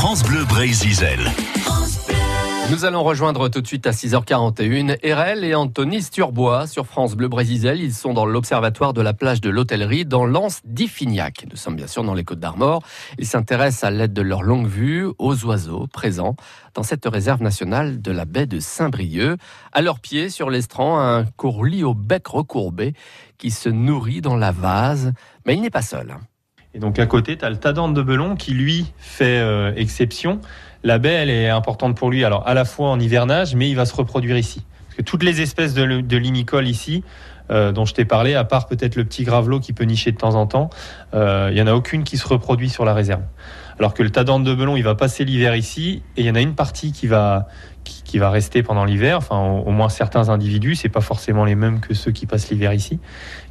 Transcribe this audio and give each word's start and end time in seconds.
France 0.00 0.22
Bleu 0.22 0.46
Brésil. 0.46 0.96
Nous 2.70 2.86
allons 2.86 3.02
rejoindre 3.02 3.50
tout 3.50 3.60
de 3.60 3.66
suite 3.66 3.86
à 3.86 3.90
6h41 3.90 4.96
Erel 5.02 5.44
et 5.44 5.54
Anthony 5.54 6.00
Sturbois 6.00 6.66
sur 6.66 6.86
France 6.86 7.16
Bleu 7.16 7.28
Brésil. 7.28 7.74
Ils 7.76 7.92
sont 7.92 8.14
dans 8.14 8.24
l'observatoire 8.24 8.94
de 8.94 9.02
la 9.02 9.12
plage 9.12 9.42
de 9.42 9.50
l'hôtellerie 9.50 10.06
dans 10.06 10.24
l'Anse 10.24 10.62
d'Iffignac. 10.64 11.44
Nous 11.50 11.56
sommes 11.58 11.76
bien 11.76 11.86
sûr 11.86 12.02
dans 12.02 12.14
les 12.14 12.24
Côtes 12.24 12.40
d'Armor. 12.40 12.82
Ils 13.18 13.26
s'intéressent 13.26 13.84
à 13.84 13.90
l'aide 13.90 14.14
de 14.14 14.22
leur 14.22 14.42
longue 14.42 14.68
vue 14.68 15.06
aux 15.18 15.44
oiseaux 15.44 15.86
présents 15.86 16.34
dans 16.72 16.82
cette 16.82 17.04
réserve 17.04 17.42
nationale 17.42 18.00
de 18.00 18.10
la 18.10 18.24
baie 18.24 18.46
de 18.46 18.58
Saint-Brieuc. 18.58 19.36
À 19.72 19.82
leurs 19.82 20.00
pieds, 20.00 20.30
sur 20.30 20.48
l'estran, 20.48 20.98
un 20.98 21.26
courlis 21.26 21.84
au 21.84 21.92
bec 21.92 22.26
recourbé 22.26 22.94
qui 23.36 23.50
se 23.50 23.68
nourrit 23.68 24.22
dans 24.22 24.36
la 24.36 24.50
vase. 24.50 25.12
Mais 25.44 25.56
il 25.56 25.60
n'est 25.60 25.68
pas 25.68 25.82
seul. 25.82 26.16
Et 26.74 26.78
donc 26.78 26.98
à 26.98 27.06
côté, 27.06 27.36
tu 27.36 27.44
as 27.44 27.50
le 27.50 27.56
tadante 27.56 27.94
de 27.94 28.02
Belon 28.02 28.36
qui, 28.36 28.52
lui, 28.52 28.92
fait 28.98 29.40
euh, 29.40 29.72
exception 29.76 30.40
la 30.82 30.98
baie, 30.98 31.12
elle 31.12 31.30
est 31.30 31.48
importante 31.48 31.96
pour 31.96 32.10
lui, 32.10 32.24
alors 32.24 32.46
à 32.46 32.54
la 32.54 32.64
fois 32.64 32.90
en 32.90 32.98
hivernage, 32.98 33.54
mais 33.54 33.68
il 33.68 33.76
va 33.76 33.84
se 33.84 33.94
reproduire 33.94 34.38
ici. 34.38 34.64
Parce 34.86 34.96
que 34.96 35.02
toutes 35.02 35.22
les 35.22 35.40
espèces 35.40 35.74
de, 35.74 36.00
de 36.00 36.62
ici, 36.62 37.04
euh, 37.50 37.72
dont 37.72 37.84
je 37.84 37.94
t'ai 37.94 38.04
parlé, 38.04 38.34
à 38.34 38.44
part 38.44 38.66
peut-être 38.66 38.96
le 38.96 39.04
petit 39.04 39.24
gravelot 39.24 39.60
qui 39.60 39.72
peut 39.72 39.84
nicher 39.84 40.12
de 40.12 40.16
temps 40.16 40.34
en 40.34 40.46
temps, 40.46 40.70
euh, 41.14 41.48
il 41.50 41.54
n'y 41.54 41.62
en 41.62 41.66
a 41.66 41.74
aucune 41.74 42.04
qui 42.04 42.16
se 42.16 42.26
reproduit 42.26 42.70
sur 42.70 42.84
la 42.84 42.94
réserve. 42.94 43.22
Alors 43.78 43.94
que 43.94 44.02
le 44.02 44.10
tadante 44.10 44.44
de 44.44 44.54
Belon, 44.54 44.76
il 44.76 44.82
va 44.82 44.94
passer 44.94 45.24
l'hiver 45.24 45.54
ici, 45.54 46.02
et 46.16 46.22
il 46.22 46.26
y 46.26 46.30
en 46.30 46.34
a 46.34 46.40
une 46.40 46.54
partie 46.54 46.92
qui 46.92 47.06
va, 47.06 47.48
qui, 47.84 48.18
va 48.18 48.30
rester 48.30 48.62
pendant 48.62 48.84
l'hiver, 48.84 49.18
enfin 49.18 49.38
au, 49.38 49.60
au, 49.64 49.70
moins 49.70 49.88
certains 49.88 50.28
individus, 50.28 50.76
c'est 50.76 50.88
pas 50.88 51.00
forcément 51.00 51.44
les 51.44 51.54
mêmes 51.54 51.80
que 51.80 51.94
ceux 51.94 52.10
qui 52.10 52.26
passent 52.26 52.50
l'hiver 52.50 52.72
ici, 52.72 53.00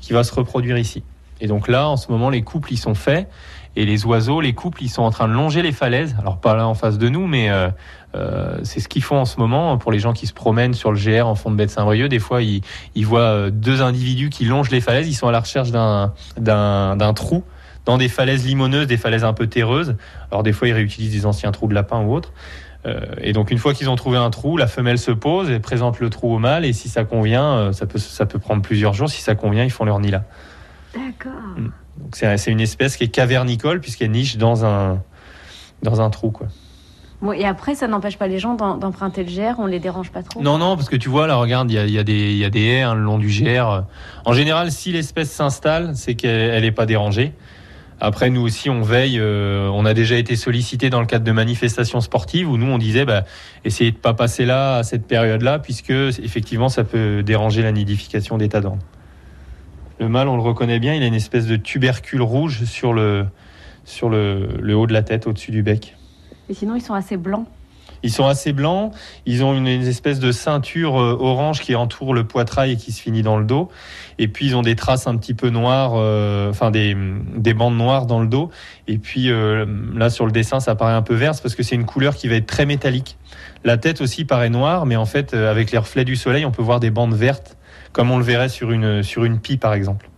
qui 0.00 0.12
va 0.12 0.24
se 0.24 0.34
reproduire 0.34 0.78
ici. 0.78 1.02
Et 1.40 1.46
donc 1.46 1.68
là, 1.68 1.88
en 1.88 1.96
ce 1.96 2.10
moment, 2.10 2.30
les 2.30 2.42
couples, 2.42 2.72
ils 2.72 2.78
sont 2.78 2.94
faits. 2.94 3.28
Et 3.76 3.84
les 3.84 4.04
oiseaux, 4.06 4.40
les 4.40 4.54
couples, 4.54 4.82
ils 4.82 4.88
sont 4.88 5.02
en 5.02 5.10
train 5.10 5.28
de 5.28 5.32
longer 5.32 5.62
les 5.62 5.70
falaises. 5.70 6.16
Alors 6.18 6.38
pas 6.38 6.56
là 6.56 6.66
en 6.66 6.74
face 6.74 6.98
de 6.98 7.08
nous, 7.08 7.28
mais 7.28 7.48
euh, 7.48 7.68
euh, 8.16 8.58
c'est 8.64 8.80
ce 8.80 8.88
qu'ils 8.88 9.04
font 9.04 9.18
en 9.18 9.24
ce 9.24 9.38
moment 9.38 9.78
pour 9.78 9.92
les 9.92 10.00
gens 10.00 10.12
qui 10.12 10.26
se 10.26 10.32
promènent 10.32 10.74
sur 10.74 10.90
le 10.90 10.98
GR 10.98 11.28
en 11.28 11.36
fond 11.36 11.52
de 11.52 11.56
baie 11.56 11.66
de 11.66 11.70
Saint-Brieuc. 11.70 12.08
Des 12.08 12.18
fois, 12.18 12.42
ils, 12.42 12.62
voient 13.04 13.20
euh, 13.20 13.50
deux 13.50 13.80
individus 13.80 14.30
qui 14.30 14.46
longent 14.46 14.70
les 14.70 14.80
falaises. 14.80 15.06
Ils 15.06 15.14
sont 15.14 15.28
à 15.28 15.32
la 15.32 15.38
recherche 15.40 15.70
d'un 15.70 17.12
trou 17.14 17.44
dans 17.84 17.98
des 17.98 18.08
falaises 18.08 18.44
limoneuses, 18.44 18.88
des 18.88 18.96
falaises 18.96 19.22
un 19.24 19.32
peu 19.32 19.46
terreuses. 19.46 19.94
Alors 20.32 20.42
des 20.42 20.52
fois, 20.52 20.66
ils 20.66 20.74
réutilisent 20.74 21.12
des 21.12 21.24
anciens 21.24 21.52
trous 21.52 21.68
de 21.68 21.74
lapin 21.74 22.00
ou 22.02 22.12
autres. 22.14 22.32
Et 23.20 23.34
donc 23.34 23.50
une 23.50 23.58
fois 23.58 23.74
qu'ils 23.74 23.90
ont 23.90 23.96
trouvé 23.96 24.16
un 24.16 24.30
trou, 24.30 24.56
la 24.56 24.66
femelle 24.66 24.98
se 24.98 25.10
pose 25.10 25.50
et 25.50 25.60
présente 25.60 26.00
le 26.00 26.08
trou 26.08 26.34
au 26.34 26.38
mâle. 26.38 26.64
Et 26.64 26.72
si 26.72 26.88
ça 26.88 27.04
convient, 27.04 27.70
ça 27.72 28.26
peut 28.26 28.38
prendre 28.38 28.62
plusieurs 28.62 28.94
jours. 28.94 29.10
Si 29.10 29.20
ça 29.20 29.34
convient, 29.34 29.62
ils 29.62 29.70
font 29.70 29.84
leur 29.84 30.00
nid 30.00 30.10
là. 30.10 30.24
D'accord. 30.94 31.32
Mm. 31.56 31.70
Donc 31.98 32.16
c'est 32.16 32.50
une 32.50 32.60
espèce 32.60 32.96
qui 32.96 33.04
est 33.04 33.08
cavernicole 33.08 33.80
puisqu'elle 33.80 34.10
niche 34.10 34.36
dans 34.36 34.64
un, 34.64 35.02
dans 35.82 36.00
un 36.00 36.10
trou. 36.10 36.30
Quoi. 36.30 36.48
Bon, 37.20 37.32
et 37.32 37.44
après, 37.44 37.74
ça 37.74 37.88
n'empêche 37.88 38.16
pas 38.16 38.28
les 38.28 38.38
gens 38.38 38.54
d'emprunter 38.54 39.24
le 39.24 39.30
GR, 39.30 39.58
on 39.58 39.66
les 39.66 39.80
dérange 39.80 40.12
pas 40.12 40.22
trop? 40.22 40.40
Non, 40.40 40.58
non, 40.58 40.76
parce 40.76 40.88
que 40.88 40.94
tu 40.94 41.08
vois, 41.08 41.26
là, 41.26 41.34
regarde, 41.34 41.68
il 41.70 41.74
y 41.74 41.78
a, 41.78 41.84
y, 41.84 41.98
a 41.98 42.02
y 42.02 42.44
a, 42.44 42.50
des 42.50 42.64
haies 42.64 42.82
hein, 42.82 42.94
le 42.94 43.00
long 43.00 43.18
du 43.18 43.28
GR. 43.28 43.82
En 44.24 44.32
général, 44.32 44.70
si 44.70 44.92
l'espèce 44.92 45.30
s'installe, 45.30 45.96
c'est 45.96 46.14
qu'elle 46.14 46.62
n'est 46.62 46.70
pas 46.70 46.86
dérangée. 46.86 47.32
Après, 48.00 48.30
nous 48.30 48.42
aussi, 48.42 48.70
on 48.70 48.82
veille. 48.82 49.18
Euh, 49.18 49.68
on 49.74 49.84
a 49.84 49.94
déjà 49.94 50.16
été 50.16 50.36
sollicité 50.36 50.90
dans 50.90 51.00
le 51.00 51.06
cadre 51.06 51.24
de 51.24 51.32
manifestations 51.32 52.00
sportives 52.00 52.48
où 52.48 52.56
nous, 52.56 52.70
on 52.70 52.78
disait, 52.78 53.04
bah, 53.04 53.24
essayez 53.64 53.90
de 53.90 53.96
pas 53.96 54.14
passer 54.14 54.44
là 54.44 54.76
à 54.76 54.82
cette 54.84 55.08
période-là, 55.08 55.58
puisque 55.58 55.90
effectivement, 55.90 56.68
ça 56.68 56.84
peut 56.84 57.24
déranger 57.24 57.62
la 57.62 57.72
nidification 57.72 58.38
des 58.38 58.48
tas. 58.48 58.60
Le 60.08 60.12
mâle, 60.12 60.28
on 60.28 60.36
le 60.36 60.42
reconnaît 60.42 60.78
bien, 60.78 60.94
il 60.94 61.02
a 61.02 61.06
une 61.06 61.12
espèce 61.12 61.44
de 61.44 61.56
tubercule 61.56 62.22
rouge 62.22 62.64
sur 62.64 62.94
le, 62.94 63.26
sur 63.84 64.08
le, 64.08 64.48
le 64.58 64.74
haut 64.74 64.86
de 64.86 64.94
la 64.94 65.02
tête, 65.02 65.26
au-dessus 65.26 65.50
du 65.50 65.62
bec. 65.62 65.98
Et 66.48 66.54
sinon, 66.54 66.76
ils 66.76 66.80
sont 66.80 66.94
assez 66.94 67.18
blancs. 67.18 67.46
Ils 68.02 68.10
sont 68.10 68.26
assez 68.26 68.54
blancs, 68.54 68.94
ils 69.26 69.44
ont 69.44 69.54
une, 69.54 69.66
espèce 69.66 70.18
de 70.18 70.32
ceinture 70.32 70.98
euh, 70.98 71.14
orange 71.20 71.60
qui 71.60 71.74
entoure 71.74 72.14
le 72.14 72.24
poitrail 72.24 72.72
et 72.72 72.76
qui 72.76 72.92
se 72.92 73.02
finit 73.02 73.20
dans 73.20 73.36
le 73.36 73.44
dos. 73.44 73.68
Et 74.18 74.28
puis 74.28 74.46
ils 74.46 74.56
ont 74.56 74.62
des 74.62 74.76
traces 74.76 75.06
un 75.06 75.16
petit 75.16 75.34
peu 75.34 75.50
noires, 75.50 75.92
euh, 75.96 76.48
enfin 76.48 76.70
des, 76.70 76.96
des, 77.36 77.52
bandes 77.52 77.76
noires 77.76 78.06
dans 78.06 78.20
le 78.20 78.28
dos. 78.28 78.50
Et 78.86 78.96
puis 78.96 79.30
euh, 79.30 79.66
là 79.94 80.08
sur 80.08 80.24
le 80.24 80.32
dessin, 80.32 80.60
ça 80.60 80.74
paraît 80.74 80.94
un 80.94 81.02
peu 81.02 81.14
vert 81.14 81.32
parce 81.42 81.54
que 81.54 81.62
c'est 81.62 81.74
une 81.74 81.86
couleur 81.86 82.14
qui 82.14 82.28
va 82.28 82.36
être 82.36 82.46
très 82.46 82.64
métallique. 82.64 83.18
La 83.62 83.76
tête 83.76 84.00
aussi 84.00 84.24
paraît 84.24 84.48
noire, 84.48 84.86
mais 84.86 84.96
en 84.96 85.06
fait 85.06 85.34
avec 85.34 85.70
les 85.70 85.78
reflets 85.78 86.06
du 86.06 86.16
soleil, 86.16 86.46
on 86.46 86.52
peut 86.52 86.62
voir 86.62 86.80
des 86.80 86.90
bandes 86.90 87.14
vertes 87.14 87.57
comme 87.92 88.10
on 88.10 88.18
le 88.18 88.24
verrait 88.24 88.48
sur 88.48 88.70
une, 88.70 89.02
sur 89.02 89.24
une 89.24 89.38
pie 89.40 89.56
par 89.56 89.74
exemple. 89.74 90.08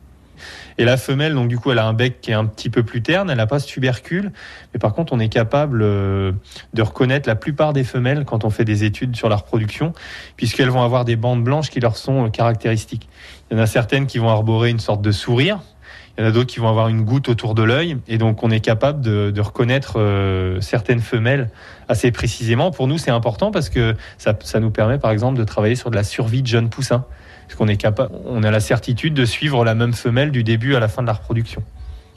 Et 0.79 0.85
la 0.85 0.97
femelle, 0.97 1.35
donc 1.35 1.49
du 1.49 1.59
coup, 1.59 1.71
elle 1.71 1.79
a 1.79 1.87
un 1.87 1.93
bec 1.93 2.23
qui 2.23 2.31
est 2.31 2.35
un 2.35 2.47
petit 2.47 2.71
peu 2.71 2.83
plus 2.83 3.03
terne, 3.03 3.29
elle 3.29 3.37
n'a 3.37 3.47
pas 3.47 3.59
ce 3.59 3.67
tubercule, 3.67 4.33
mais 4.73 4.81
par 4.81 4.95
contre, 4.95 5.13
on 5.13 5.19
est 5.19 5.29
capable 5.29 5.83
euh, 5.83 6.33
de 6.73 6.81
reconnaître 6.81 7.29
la 7.29 7.35
plupart 7.35 7.75
des 7.75 7.85
femelles 7.85 8.25
quand 8.25 8.45
on 8.45 8.51
fait 8.51 8.65
des 8.65 8.85
études 8.85 9.15
sur 9.15 9.29
la 9.29 9.37
reproduction, 9.37 9.93
puisqu'elles 10.37 10.71
vont 10.71 10.83
avoir 10.83 11.05
des 11.05 11.17
bandes 11.17 11.45
blanches 11.45 11.69
qui 11.69 11.81
leur 11.81 11.99
sont 11.99 12.27
euh, 12.27 12.29
caractéristiques. 12.31 13.11
Il 13.51 13.59
y 13.59 13.61
en 13.61 13.63
a 13.63 13.67
certaines 13.67 14.07
qui 14.07 14.19
vont 14.19 14.31
arborer 14.31 14.71
une 14.71 14.79
sorte 14.79 15.03
de 15.03 15.13
sourire, 15.13 15.61
il 16.17 16.23
y 16.23 16.27
en 16.27 16.29
a 16.29 16.33
d'autres 16.33 16.49
qui 16.49 16.61
vont 16.61 16.69
avoir 16.69 16.89
une 16.89 17.03
goutte 17.03 17.29
autour 17.29 17.55
de 17.55 17.63
l'œil, 17.63 17.97
et 18.09 18.19
donc 18.19 18.43
on 18.43 18.51
est 18.51 18.61
capable 18.61 19.01
de, 19.01 19.41
reconnaître 19.41 19.99
euh, 19.99 20.61
certaines 20.61 21.01
femelles 21.01 21.51
assez 21.89 22.11
précisément. 22.11 22.71
Pour 22.71 22.87
nous, 22.89 22.99
c'est 22.99 23.11
important 23.11 23.51
parce 23.51 23.69
que 23.69 23.97
ça, 24.19 24.37
ça 24.43 24.61
nous 24.61 24.71
permet, 24.71 24.99
par 24.99 25.11
exemple, 25.11 25.39
de 25.39 25.45
travailler 25.45 25.77
sur 25.77 25.91
de 25.91 25.97
la 25.97 26.05
survie 26.05 26.43
de 26.43 26.47
jeunes 26.47 26.69
poussins 26.69 27.05
parce 27.51 27.59
qu'on 27.59 27.69
est 27.69 27.77
capable, 27.77 28.15
on 28.27 28.45
a 28.45 28.51
la 28.53 28.61
certitude 28.61 29.13
de 29.13 29.25
suivre 29.25 29.65
la 29.65 29.75
même 29.75 29.93
femelle 29.93 30.31
du 30.31 30.45
début 30.45 30.77
à 30.77 30.81
la 30.81 30.87
fin 30.87 31.03
de 31.03 31.09
la 31.09 31.15
reproduction. 31.15 31.65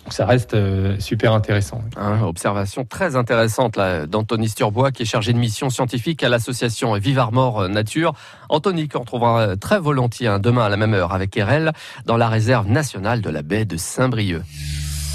Ça 0.10 0.26
reste 0.26 0.54
euh, 0.54 1.00
super 1.00 1.34
intéressant. 1.34 1.82
Hein, 1.96 2.22
observation 2.24 2.86
très 2.86 3.16
intéressante 3.16 3.80
d'Anthony 4.08 4.50
Sturbois, 4.50 4.92
qui 4.92 5.04
est 5.04 5.06
chargé 5.06 5.34
de 5.34 5.38
mission 5.38 5.70
scientifique 5.70 6.24
à 6.24 6.30
l'association 6.30 6.94
Vive 6.96 7.20
Armor 7.20 7.70
Nature. 7.70 8.14
Anthony, 8.50 8.88
qu'on 8.88 9.00
retrouvera 9.00 9.56
très 9.58 9.80
volontiers 9.80 10.28
hein, 10.28 10.40
demain 10.40 10.66
à 10.66 10.70
la 10.70 10.78
même 10.78 10.94
heure 10.94 11.14
avec 11.14 11.36
Erel 11.38 11.72
dans 12.06 12.18
la 12.18 12.30
réserve 12.30 12.70
nationale 12.70 13.22
de 13.22 13.30
la 13.30 13.42
baie 13.42 13.66
de 13.66 13.78
Saint-Brieuc. 13.78 14.44